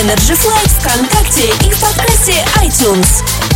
Energy 0.00 0.34
Flight 0.34 0.70
ВКонтакте 0.80 1.52
и 1.66 1.70
в 1.70 1.78
подкасте 1.80 2.42
iTunes. 2.62 3.53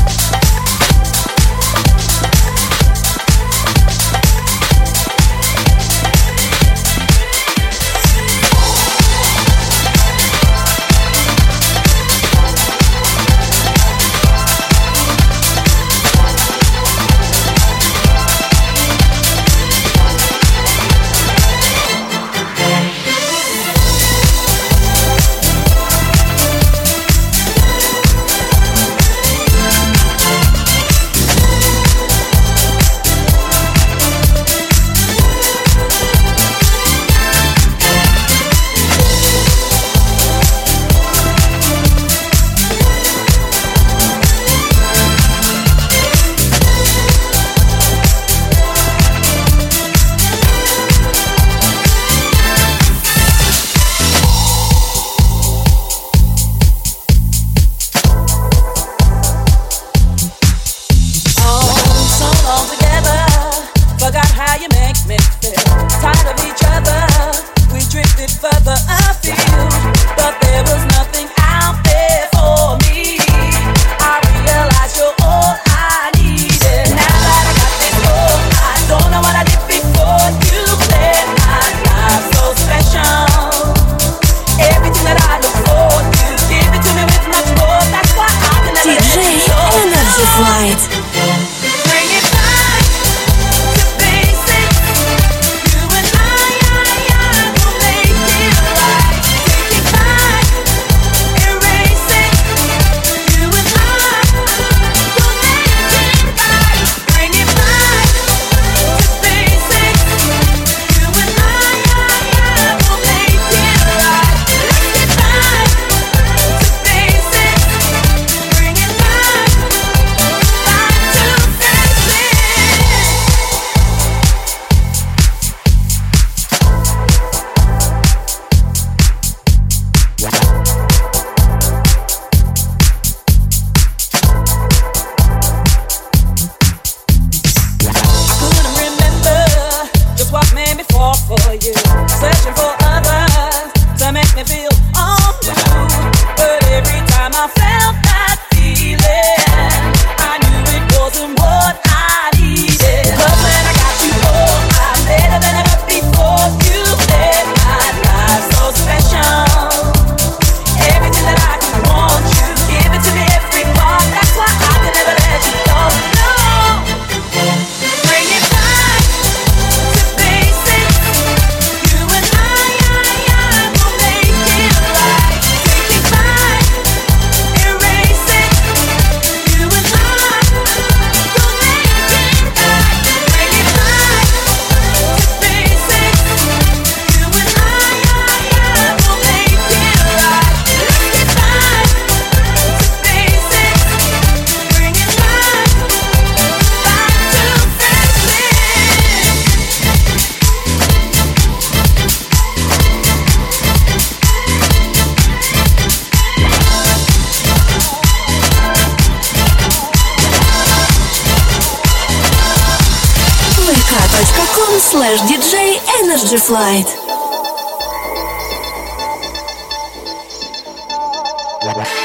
Yeah. 221.76 221.97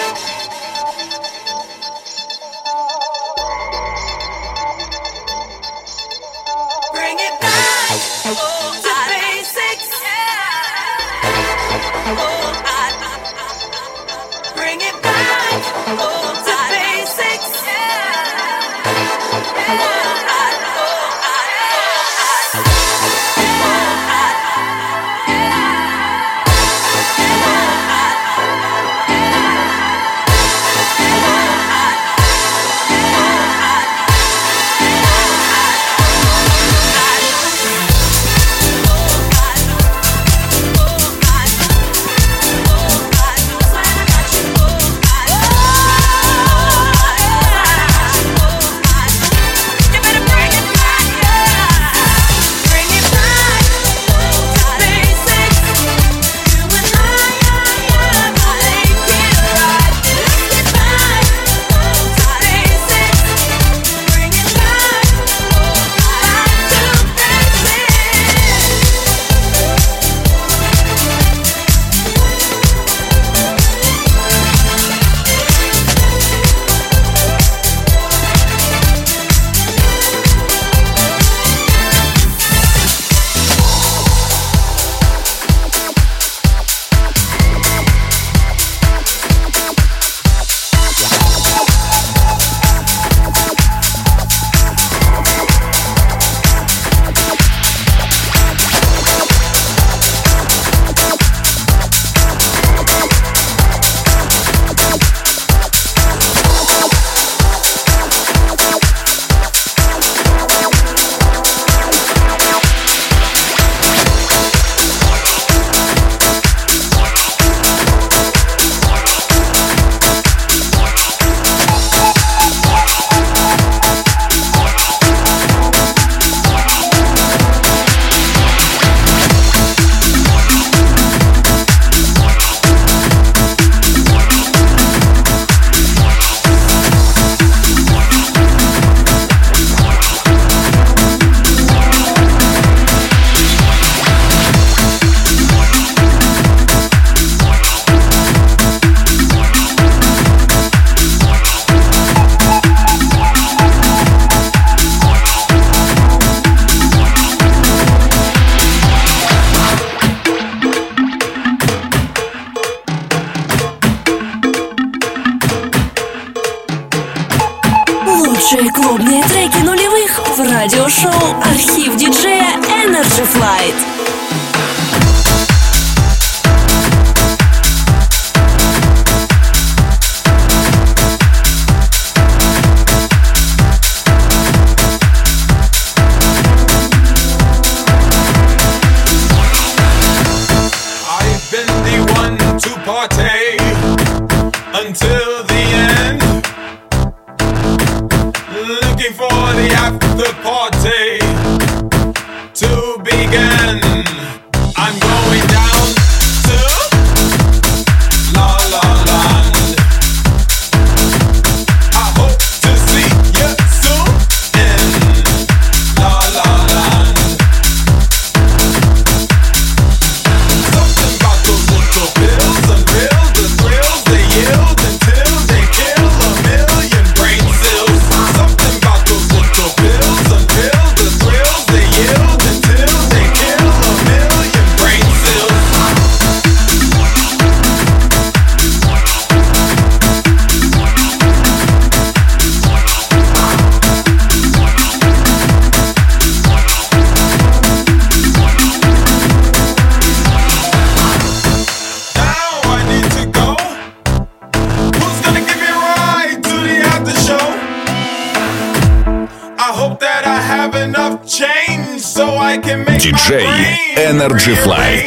Energy 264.23 264.55
Flight. 264.55 265.02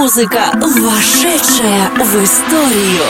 Музыка, 0.00 0.50
вошедшая 0.54 1.90
в 1.90 2.24
историю. 2.24 3.04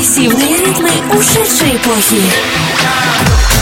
прогрессивные 0.00 0.56
ритмы 0.56 0.90
ушедшей 1.14 1.76
эпохи. 1.76 3.59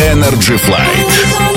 Energy 0.00 0.56
Flight. 0.58 1.53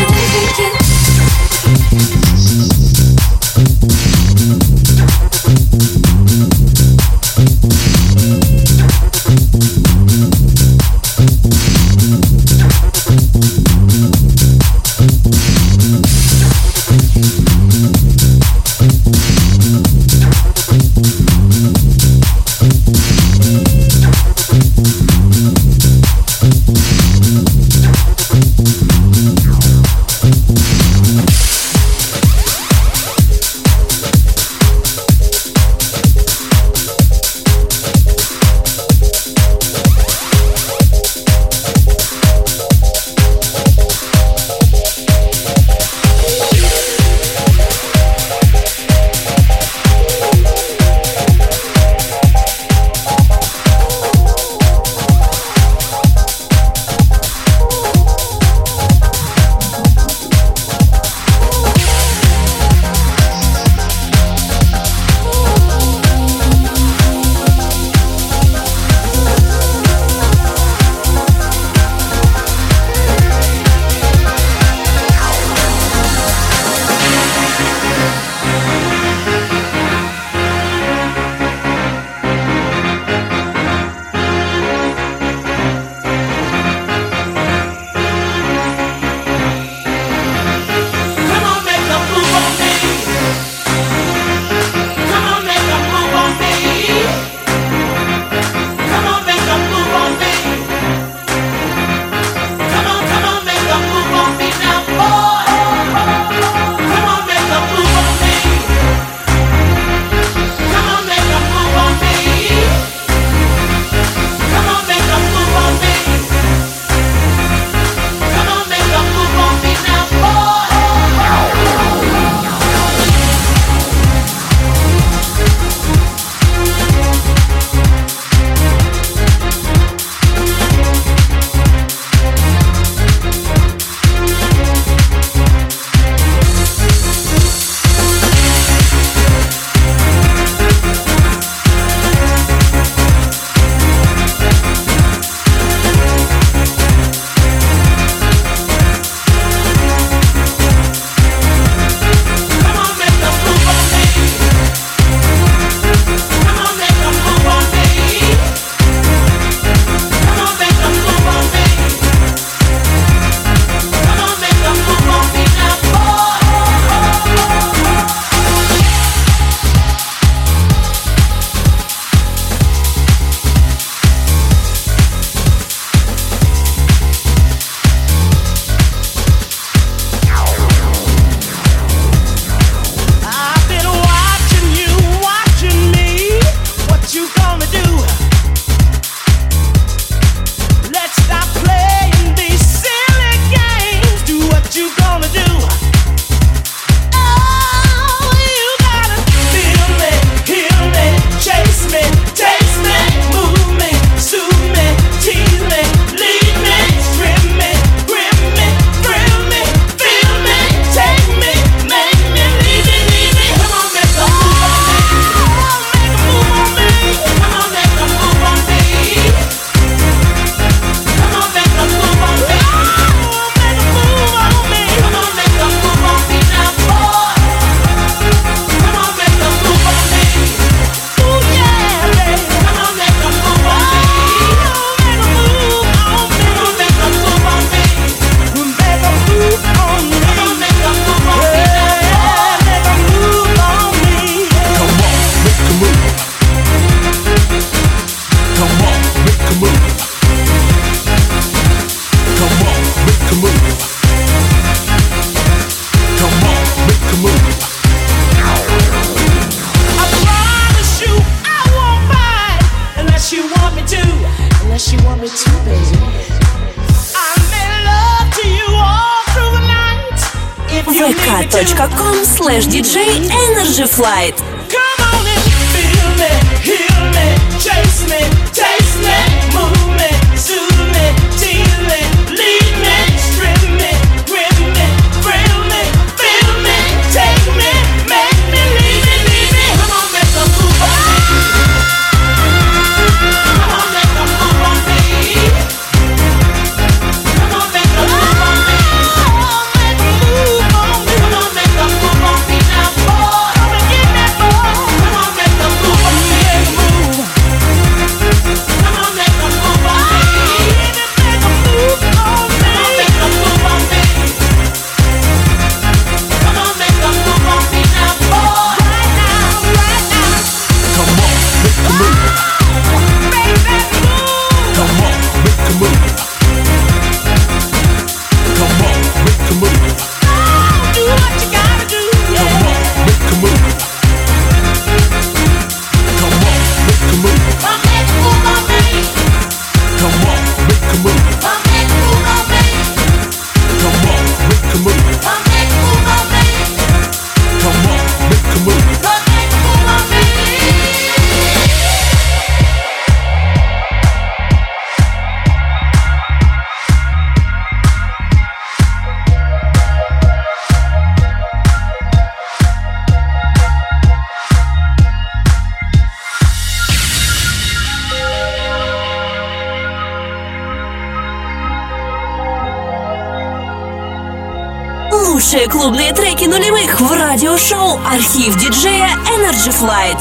Light. 379.82 380.17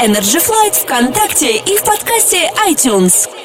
Energy 0.00 0.38
Flight 0.38 0.74
ВКонтакте 0.82 1.58
и 1.58 1.76
в 1.76 1.82
подкасте 1.84 2.50
iTunes. 2.66 3.39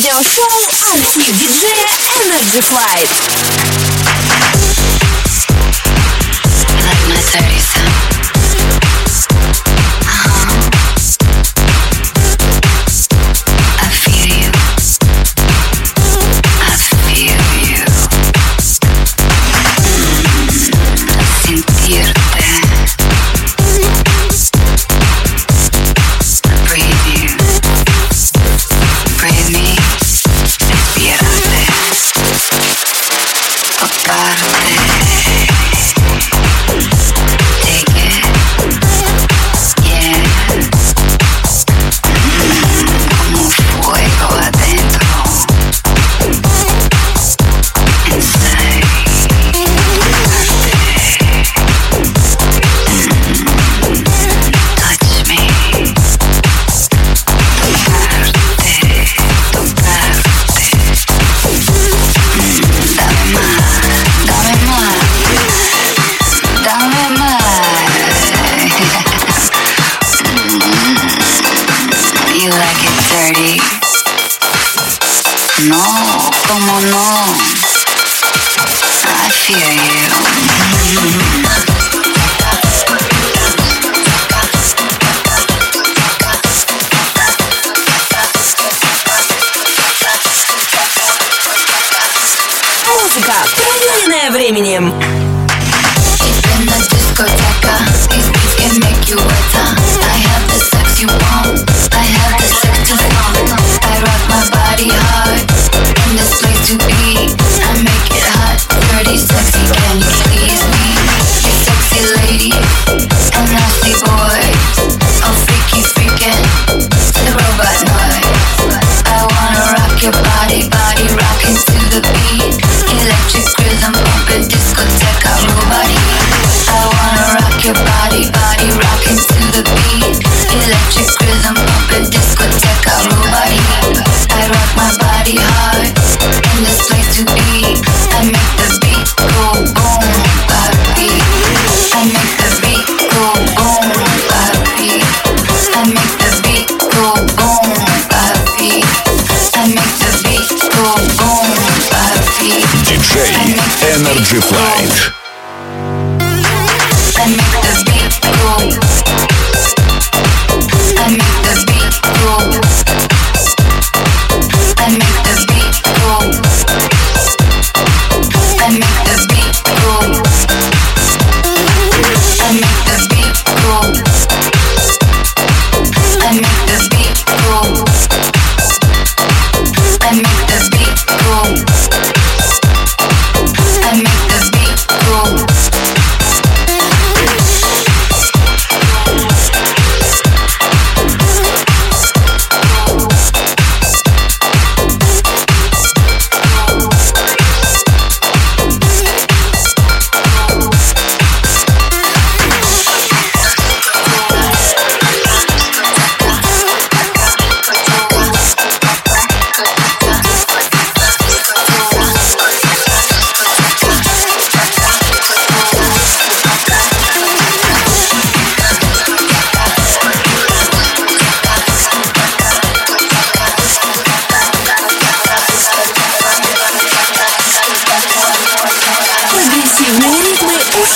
Радиошоу 0.00 0.68
«Архив 0.92 1.38
диджея 1.38 1.88
Energy 2.16 2.62
Flight». 2.62 3.10
Like 6.86 7.08
my 7.08 7.20
dirty 7.32 7.60
son. 7.60 7.89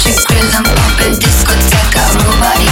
Just 0.00 0.22
spills 0.22 0.54
move 2.14 2.38
body. 2.40 2.68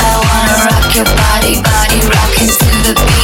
I 0.00 0.14
wanna 0.26 0.56
rock 0.66 0.94
your 0.94 1.04
body, 1.04 1.62
body 1.62 2.00
rocking 2.10 2.50
the 2.82 2.94
beat. 3.06 3.17